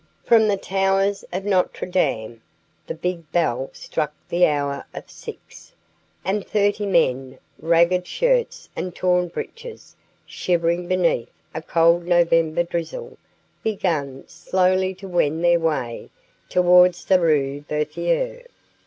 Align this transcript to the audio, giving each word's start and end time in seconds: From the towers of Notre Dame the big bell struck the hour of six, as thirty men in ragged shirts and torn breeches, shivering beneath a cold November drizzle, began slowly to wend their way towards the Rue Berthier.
From 0.23 0.47
the 0.47 0.57
towers 0.57 1.23
of 1.31 1.45
Notre 1.45 1.85
Dame 1.87 2.41
the 2.87 2.95
big 2.95 3.31
bell 3.31 3.69
struck 3.71 4.11
the 4.29 4.47
hour 4.47 4.83
of 4.95 5.11
six, 5.11 5.73
as 6.25 6.43
thirty 6.43 6.87
men 6.87 7.33
in 7.37 7.39
ragged 7.59 8.07
shirts 8.07 8.67
and 8.75 8.95
torn 8.95 9.27
breeches, 9.27 9.95
shivering 10.25 10.87
beneath 10.87 11.29
a 11.53 11.61
cold 11.61 12.07
November 12.07 12.63
drizzle, 12.63 13.19
began 13.61 14.23
slowly 14.27 14.95
to 14.95 15.07
wend 15.07 15.45
their 15.45 15.59
way 15.59 16.09
towards 16.49 17.05
the 17.05 17.19
Rue 17.19 17.61
Berthier. 17.61 18.45